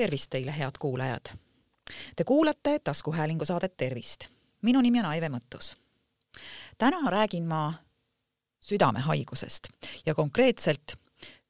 tervist 0.00 0.30
teile, 0.30 0.58
head 0.58 0.78
kuulajad! 0.78 1.36
Te 2.16 2.24
kuulate 2.24 2.78
taskuhäälingu 2.78 3.44
saadet 3.44 3.76
Tervist. 3.76 4.24
minu 4.62 4.80
nimi 4.80 4.98
on 4.98 5.04
Aive 5.04 5.28
Mõttus. 5.28 5.76
täna 6.78 7.10
räägin 7.10 7.44
ma 7.44 7.74
südamehaigusest 8.60 9.68
ja 10.06 10.14
konkreetselt 10.14 10.92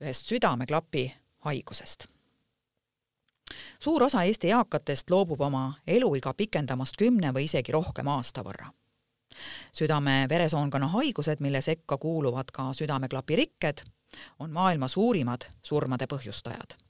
ühest 0.02 0.26
südameklapi 0.26 1.12
haigusest. 1.38 2.06
suur 3.80 4.02
osa 4.02 4.22
Eesti 4.22 4.48
eakatest 4.50 5.10
loobub 5.10 5.40
oma 5.40 5.74
eluiga 5.86 6.34
pikendamast 6.34 6.96
kümne 6.96 7.30
või 7.30 7.44
isegi 7.44 7.72
rohkema 7.72 8.14
aasta 8.14 8.42
võrra. 8.42 8.72
südame-veresoonkonna 9.72 10.86
haigused, 10.86 11.40
mille 11.40 11.60
sekka 11.60 11.98
kuuluvad 11.98 12.50
ka 12.52 12.72
südameklapi 12.72 13.36
rikked, 13.36 13.82
on 14.38 14.50
maailma 14.50 14.88
suurimad 14.88 15.40
surmade 15.62 16.06
põhjustajad 16.06 16.89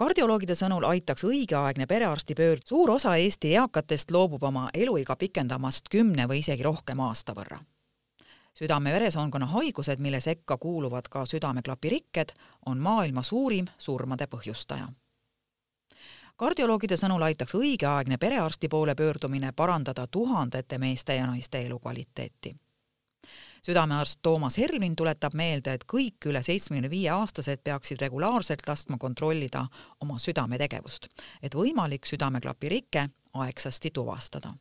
kardioloogide 0.00 0.54
sõnul 0.56 0.86
aitaks 0.88 1.26
õigeaegne 1.28 1.84
perearstipöörd, 1.86 2.62
suur 2.64 2.90
osa 2.94 3.18
Eesti 3.20 3.50
eakatest 3.60 4.10
loobub 4.14 4.46
oma 4.48 4.70
eluiga 4.74 5.16
pikendamast 5.16 5.90
kümne 5.92 6.24
või 6.30 6.40
isegi 6.40 6.64
rohkema 6.64 7.10
aasta 7.10 7.34
võrra. 7.36 7.58
südame-veresoonkonna 8.60 9.46
haigused, 9.46 10.00
mille 10.00 10.20
sekka 10.20 10.56
kuuluvad 10.56 11.08
ka 11.08 11.26
südameklapi 11.26 11.88
rikked, 11.88 12.32
on 12.66 12.78
maailma 12.78 13.22
suurim 13.22 13.66
surmade 13.78 14.26
põhjustaja. 14.26 14.88
kardioloogide 16.36 16.96
sõnul 16.96 17.22
aitaks 17.22 17.54
õigeaegne 17.54 18.18
perearsti 18.18 18.68
poole 18.68 18.94
pöördumine 18.94 19.52
parandada 19.52 20.06
tuhandete 20.06 20.78
meeste 20.78 21.14
ja 21.14 21.26
naiste 21.26 21.66
elukvaliteeti 21.66 22.56
südamearst 23.62 24.18
Toomas 24.22 24.58
Herlin 24.58 24.96
tuletab 24.96 25.34
meelde, 25.34 25.74
et 25.74 25.84
kõik 25.84 26.28
üle 26.30 26.42
seitsmekümne 26.42 26.90
viie 26.90 27.10
aastased 27.12 27.62
peaksid 27.64 28.00
regulaarselt 28.00 28.66
laskma 28.68 28.98
kontrollida 28.98 29.66
oma 30.00 30.18
südametegevust, 30.18 31.08
et 31.42 31.54
võimalik 31.54 32.06
südameklapi 32.06 32.68
rike 32.68 33.08
aegsasti 33.34 33.90
tuvastada. 33.90 34.54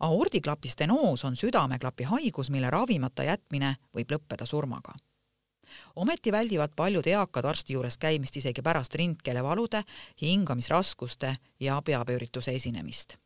aordiklapi 0.00 0.68
stenoos 0.68 1.24
on 1.24 1.36
südameklapi 1.36 2.04
haigus, 2.04 2.50
mille 2.50 2.70
ravimata 2.70 3.22
jätmine 3.22 3.76
võib 3.94 4.12
lõppeda 4.12 4.46
surmaga 4.46 4.94
ometi 5.96 6.32
väldivad 6.32 6.70
paljud 6.76 7.06
eakad 7.06 7.44
arsti 7.44 7.72
juures 7.72 7.98
käimist 7.98 8.36
isegi 8.36 8.62
pärast 8.62 8.94
rindkeelevalude, 8.94 9.82
hingamisraskuste 10.22 11.36
ja 11.60 11.82
peapöörituse 11.82 12.54
esinemist 12.54 13.16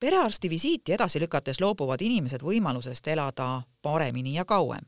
perearsti 0.00 0.50
visiiti 0.50 0.92
edasi 0.92 1.20
lükates 1.20 1.60
loobuvad 1.60 2.00
inimesed 2.00 2.42
võimalusest 2.42 3.08
elada 3.12 3.62
paremini 3.82 4.34
ja 4.34 4.44
kauem, 4.44 4.84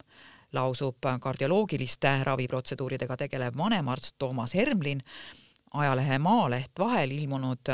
lausub 0.52 1.04
kardioloogiliste 1.20 2.24
raviprotseduuridega 2.24 3.16
tegelev 3.16 3.56
vanemarst 3.56 4.14
Toomas 4.18 4.54
Hermlin 4.54 5.02
ajalehe 5.72 6.18
Maaleht 6.18 6.78
vahel 6.78 7.10
ilmunud 7.10 7.72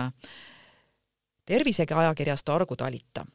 tervisega 1.46 1.98
ajakirjast 1.98 2.48
Argu 2.48 2.76
talita. 2.76 3.26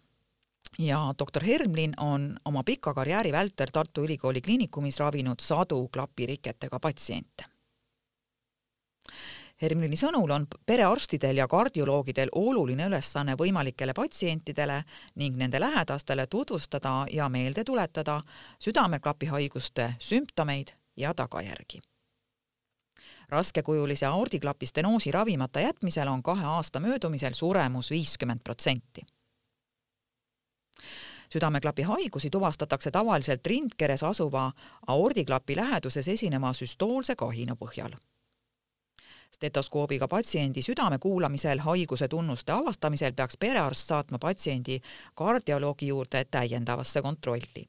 ja 0.79 1.13
doktor 1.19 1.43
Hermlin 1.43 1.93
on 1.99 2.37
oma 2.45 2.63
pika 2.63 2.93
karjääri 2.93 3.31
vältel 3.31 3.67
Tartu 3.73 4.03
Ülikooli 4.03 4.41
Kliinikumis 4.41 4.99
ravinud 4.99 5.39
sadu 5.39 5.87
klapiriketega 5.87 6.79
patsiente 6.79 7.52
Hermlini 9.63 9.95
sõnul 9.95 10.31
on 10.35 10.43
perearstidel 10.67 11.37
ja 11.39 11.45
kardioloogidel 11.47 12.33
oluline 12.35 12.89
ülesanne 12.89 13.37
võimalikele 13.39 13.93
patsientidele 13.95 14.81
ning 15.21 15.37
nende 15.39 15.61
lähedastele 15.63 16.25
tutvustada 16.27 17.05
ja 17.11 17.29
meelde 17.31 17.63
tuletada 17.63 18.17
südameklapihaiguste 18.59 19.93
sümptomeid 19.99 20.75
ja 20.97 21.13
tagajärgi. 21.13 21.79
raskekujulise 23.29 24.05
aordiklapi 24.05 24.65
stenoosi 24.65 25.11
ravimata 25.11 25.59
jätmisel 25.59 26.07
on 26.07 26.23
kahe 26.23 26.45
aasta 26.45 26.79
möödumisel 26.79 27.33
suremus 27.33 27.91
viiskümmend 27.91 28.39
protsenti 28.43 29.01
südameklapi 31.29 31.81
haigusi 31.81 32.29
tuvastatakse 32.29 32.91
tavaliselt 32.91 33.47
rindkeres 33.47 34.03
asuva 34.03 34.51
aordiklapi 34.87 35.55
läheduses 35.55 36.07
esineva 36.07 36.53
süstoolse 36.53 37.15
kahina 37.15 37.55
põhjal 37.55 37.95
stetoskoobiga 39.43 40.07
patsiendi 40.07 40.61
südame 40.61 40.97
kuulamisel 40.99 41.59
haiguse 41.59 42.07
tunnuste 42.07 42.51
avastamisel 42.51 43.13
peaks 43.13 43.37
perearst 43.39 43.87
saatma 43.87 44.19
patsiendi 44.19 44.79
kardioloogi 45.15 45.87
juurde 45.87 46.25
täiendavasse 46.25 47.01
kontrolli. 47.01 47.67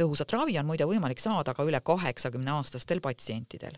tõhusat 0.00 0.32
ravi 0.32 0.58
on 0.58 0.66
muide 0.66 0.86
võimalik 0.86 1.18
saada 1.18 1.54
ka 1.54 1.66
üle 1.66 1.80
kaheksakümne 1.80 2.50
aastastel 2.50 3.00
patsientidel 3.00 3.74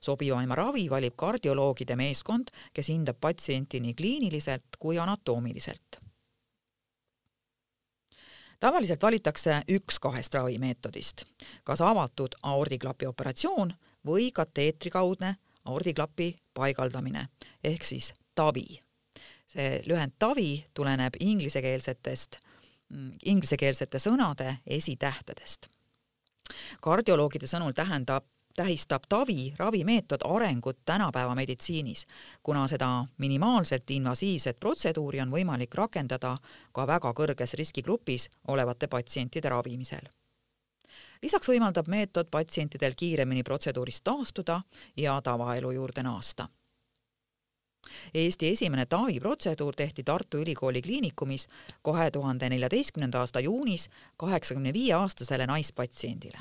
sobivaima 0.00 0.54
ravi 0.54 0.90
valib 0.90 1.16
kardioloogide 1.16 1.96
meeskond, 1.96 2.50
kes 2.72 2.88
hindab 2.88 3.16
patsienti 3.20 3.80
nii 3.80 3.94
kliiniliselt 3.94 4.76
kui 4.78 4.98
anatoomiliselt. 4.98 6.00
tavaliselt 8.60 9.02
valitakse 9.02 9.62
üks 9.68 9.98
kahest 9.98 10.34
ravimeetodist, 10.34 11.24
kas 11.64 11.80
avatud 11.80 12.34
aordiklapi 12.42 13.06
operatsioon 13.06 13.72
või 14.06 14.32
kateetrikaudne 14.32 15.34
aordiklapi 15.64 16.38
paigaldamine 16.54 17.28
ehk 17.64 17.84
siis 17.84 18.12
TAVI. 18.34 18.80
see 19.50 19.82
lühend 19.86 20.12
TAVI 20.18 20.66
tuleneb 20.74 21.14
inglisekeelsetest, 21.20 22.36
mm, 22.88 23.12
inglisekeelsete 23.24 23.98
sõnade 23.98 24.56
esitähtedest. 24.66 25.66
kardioloogide 26.80 27.46
sõnul 27.46 27.72
tähendab 27.72 28.24
tähistab 28.56 29.02
TAVI 29.08 29.54
ravimeetod 29.56 30.20
arengut 30.24 30.78
tänapäeva 30.84 31.34
meditsiinis, 31.34 32.06
kuna 32.42 32.68
seda 32.68 33.06
minimaalselt 33.18 33.90
invasiivset 33.90 34.60
protseduuri 34.60 35.20
on 35.20 35.30
võimalik 35.30 35.74
rakendada 35.74 36.36
ka 36.72 36.86
väga 36.86 37.12
kõrges 37.12 37.54
riskigrupis 37.54 38.30
olevate 38.48 38.88
patsientide 38.88 39.48
ravimisel 39.48 40.10
lisaks 41.22 41.48
võimaldab 41.48 41.88
meetod 41.88 42.30
patsientidel 42.30 42.94
kiiremini 42.96 43.42
protseduurist 43.42 44.04
taastuda 44.04 44.60
ja 44.96 45.20
tavaelu 45.22 45.70
juurde 45.70 46.02
naasta. 46.02 46.48
Eesti 48.14 48.48
esimene 48.48 48.86
TAVI 48.86 49.20
protseduur 49.20 49.76
tehti 49.76 50.02
Tartu 50.04 50.38
Ülikooli 50.38 50.82
Kliinikumis 50.82 51.46
kahe 51.82 52.10
tuhande 52.10 52.48
neljateistkümnenda 52.48 53.20
aasta 53.20 53.40
juunis 53.40 53.88
kaheksakümne 54.16 54.72
viie 54.72 54.94
aastasele 54.94 55.46
naispatsiendile. 55.46 56.38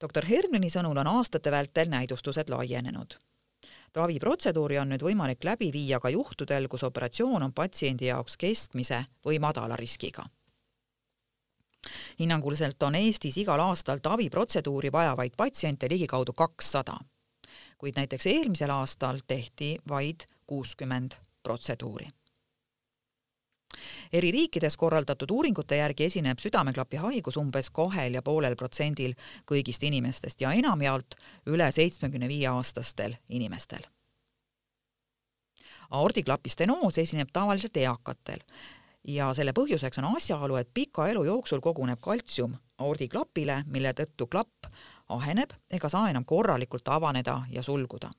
doktor 0.00 0.24
Hermlini 0.24 0.70
sõnul 0.70 0.98
on 0.98 1.06
aastate 1.06 1.50
vältel 1.50 1.88
näidustused 1.88 2.48
laienenud 2.48 3.18
raviprotseduuri 3.94 4.78
on 4.78 4.88
nüüd 4.92 5.02
võimalik 5.02 5.44
läbi 5.44 5.72
viia 5.72 5.98
ka 6.00 6.08
juhtudel, 6.08 6.68
kus 6.68 6.82
operatsioon 6.82 7.42
on 7.42 7.52
patsiendi 7.52 8.06
jaoks 8.06 8.36
keskmise 8.36 9.04
või 9.26 9.40
madala 9.42 9.76
riskiga 9.76 10.28
hinnanguliselt 12.18 12.82
on 12.82 12.94
Eestis 12.94 13.38
igal 13.38 13.60
aastal 13.60 14.02
TAVI 14.02 14.30
protseduuri 14.30 14.92
vajavaid 14.92 15.36
patsiente 15.36 15.88
ligikaudu 15.90 16.32
kakssada, 16.32 16.98
kuid 17.78 17.96
näiteks 17.96 18.26
eelmisel 18.26 18.70
aastal 18.70 19.20
tehti 19.26 19.76
vaid 19.88 20.26
kuuskümmend 20.46 21.14
protseduuri 21.42 22.08
eri 24.12 24.30
riikides 24.32 24.76
korraldatud 24.76 25.30
uuringute 25.30 25.76
järgi 25.76 26.04
esineb 26.08 26.40
südameklapi 26.42 26.96
haigus 26.96 27.36
umbes 27.36 27.70
kahel 27.70 28.16
ja 28.18 28.22
poolel 28.22 28.56
protsendil 28.56 29.14
kõigist 29.50 29.84
inimestest 29.84 30.40
ja 30.40 30.52
enamjaolt 30.56 31.18
üle 31.46 31.68
seitsmekümne 31.72 32.28
viie 32.28 32.48
aastastel 32.48 33.16
inimestel. 33.28 33.84
aordiklapi 35.90 36.48
stenoos 36.48 36.98
esineb 36.98 37.28
tavaliselt 37.32 37.76
eakatel 37.76 38.42
ja 39.08 39.32
selle 39.34 39.54
põhjuseks 39.56 40.00
on 40.02 40.10
asjaolu, 40.16 40.56
et 40.60 40.70
pika 40.74 41.08
elu 41.08 41.24
jooksul 41.24 41.62
koguneb 41.64 42.00
kaltsium 42.04 42.54
aordiklapile, 42.78 43.62
mille 43.66 43.92
tõttu 43.96 44.28
klapp 44.30 44.68
aheneb 45.08 45.54
ega 45.70 45.88
saa 45.88 46.10
enam 46.10 46.24
korralikult 46.28 46.88
avaneda 46.88 47.42
ja 47.50 47.62
sulguda. 47.62 48.10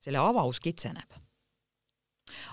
selle 0.00 0.18
avaus 0.18 0.60
kitseneb. 0.60 1.10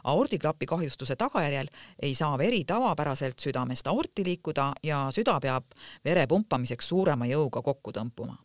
aordiklapi 0.04 0.66
kahjustuse 0.66 1.16
tagajärjel 1.16 1.68
ei 2.02 2.16
saa 2.16 2.38
veri 2.38 2.64
tavapäraselt 2.66 3.40
südamest 3.40 3.88
aorti 3.88 4.26
liikuda 4.26 4.74
ja 4.84 5.10
süda 5.12 5.40
peab 5.40 5.66
vere 6.06 6.28
pumpamiseks 6.28 6.88
suurema 6.88 7.26
jõuga 7.26 7.62
kokku 7.62 7.92
tõmpuma. 7.92 8.36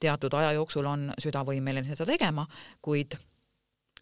teatud 0.00 0.32
aja 0.34 0.52
jooksul 0.52 0.86
on 0.86 1.12
süda 1.18 1.44
võimeline 1.44 1.96
seda 1.96 2.12
tegema, 2.12 2.46
kuid 2.82 3.16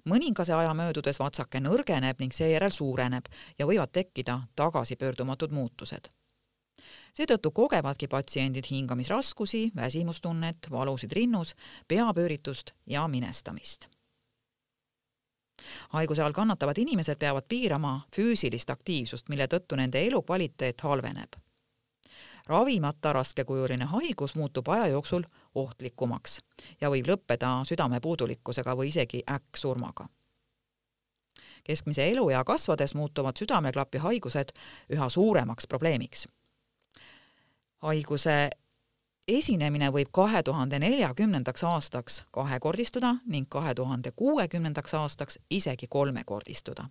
mõningase 0.04 0.54
aja 0.54 0.74
möödudes 0.74 1.18
vatsake 1.20 1.60
nõrgeneb 1.60 2.20
ning 2.20 2.34
seejärel 2.34 2.72
suureneb 2.72 3.28
ja 3.58 3.66
võivad 3.66 3.92
tekkida 3.92 4.40
tagasipöördumatud 4.56 5.52
muutused. 5.52 6.08
seetõttu 7.14 7.50
kogevadki 7.50 8.08
patsiendid 8.08 8.64
hingamisraskusi, 8.70 9.70
väsimustunnet, 9.76 10.66
valusid 10.70 11.12
rinnus, 11.12 11.54
peapööritust 11.88 12.72
ja 12.86 13.08
minestamist. 13.08 13.88
haiguse 15.88 16.22
all 16.22 16.32
kannatavad 16.32 16.78
inimesed 16.78 17.18
peavad 17.18 17.44
piirama 17.48 18.00
füüsilist 18.16 18.70
aktiivsust, 18.70 19.28
mille 19.28 19.46
tõttu 19.46 19.76
nende 19.76 20.06
elukvaliteet 20.06 20.80
halveneb 20.80 21.43
ravimata 22.46 23.12
raskekujuline 23.12 23.84
haigus 23.84 24.34
muutub 24.34 24.68
aja 24.68 24.86
jooksul 24.86 25.22
ohtlikumaks 25.54 26.40
ja 26.80 26.90
võib 26.90 27.08
lõppeda 27.08 27.64
südamepuudulikkusega 27.64 28.76
või 28.76 28.88
isegi 28.88 29.22
äkksurmaga. 29.30 30.08
keskmise 31.64 32.10
eluea 32.10 32.44
kasvades 32.44 32.94
muutuvad 32.94 33.36
südameklapi 33.38 33.98
haigused 33.98 34.52
üha 34.90 35.08
suuremaks 35.08 35.66
probleemiks. 35.66 36.28
haiguse 37.78 38.50
esinemine 39.28 39.90
võib 39.90 40.08
kahe 40.12 40.42
tuhande 40.42 40.78
neljakümnendaks 40.78 41.64
aastaks 41.64 42.22
kahekordistuda 42.30 43.14
ning 43.26 43.48
kahe 43.48 43.74
tuhande 43.74 44.10
kuuekümnendaks 44.10 44.94
aastaks 44.94 45.38
isegi 45.50 45.86
kolmekordistuda 45.86 46.88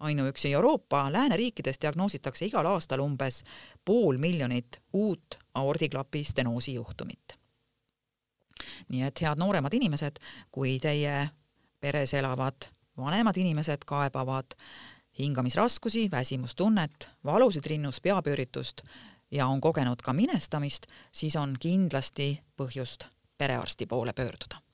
ainuüksi 0.00 0.52
Euroopa 0.52 1.12
lääneriikides 1.12 1.80
diagnoositakse 1.80 2.46
igal 2.46 2.66
aastal 2.66 3.00
umbes 3.00 3.44
pool 3.84 4.18
miljonit 4.18 4.82
uut 4.92 5.38
aordiklapi 5.54 6.24
stenoosi 6.24 6.74
juhtumit. 6.74 7.38
nii 8.88 9.02
et 9.02 9.20
head 9.20 9.38
nooremad 9.38 9.74
inimesed, 9.74 10.18
kui 10.50 10.78
teie 10.80 11.28
peres 11.80 12.14
elavad 12.14 12.68
vanemad 12.96 13.36
inimesed 13.36 13.84
kaebavad 13.86 14.56
hingamisraskusi, 15.18 16.10
väsimustunnet, 16.10 17.08
valusid 17.24 17.66
rinnus, 17.66 18.00
peapööritust 18.00 18.82
ja 19.30 19.46
on 19.46 19.60
kogenud 19.60 20.02
ka 20.02 20.12
minestamist, 20.12 20.86
siis 21.12 21.36
on 21.36 21.56
kindlasti 21.60 22.40
põhjust 22.56 23.08
perearsti 23.38 23.86
poole 23.86 24.12
pöörduda 24.12 24.65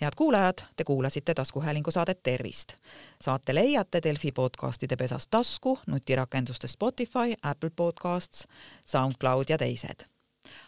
head 0.00 0.12
kuulajad, 0.16 0.58
te 0.76 0.84
kuulasite 0.84 1.34
taskuhäälingu 1.34 1.90
saadet 1.90 2.22
Tervist. 2.22 2.72
saate 3.20 3.54
leiate 3.54 4.00
Delfi 4.02 4.32
podcastide 4.32 4.96
pesast 4.96 5.30
tasku, 5.30 5.78
nutirakenduste 5.86 6.68
Spotify, 6.68 7.34
Apple 7.42 7.70
Podcasts, 7.76 8.48
SoundCloud 8.86 9.44
ja 9.48 9.58
teised. 9.58 10.04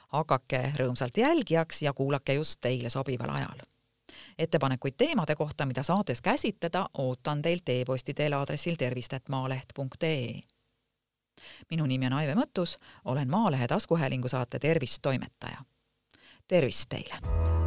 hakake 0.09 0.73
rõõmsalt 0.77 1.17
jälgijaks 1.17 1.83
ja 1.83 1.93
kuulake 1.93 2.35
just 2.35 2.61
teile 2.61 2.91
sobival 2.91 3.31
ajal. 3.31 3.59
ettepanekuid 4.39 4.95
teemade 4.97 5.37
kohta, 5.37 5.67
mida 5.67 5.83
saates 5.83 6.21
käsitleda, 6.21 6.89
ootan 6.99 7.43
teilt 7.43 7.69
e-posti 7.69 8.15
teel 8.15 8.33
aadressil 8.33 8.75
tervist.maaleht.ee 8.75 10.41
minu 11.71 11.87
nimi 11.87 12.07
on 12.07 12.13
Aive 12.13 12.35
Mõttus, 12.35 12.79
olen 13.05 13.31
Maalehe 13.31 13.67
taskuhäälingu 13.67 14.29
saate 14.29 14.59
Tervist 14.59 14.99
toimetaja. 15.03 15.65
tervist 16.49 16.89
teile! 16.89 17.58